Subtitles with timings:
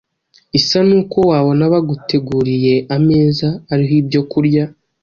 [0.59, 4.65] isa n’uko wabona baguteguriye ameza ariho ibyo kurya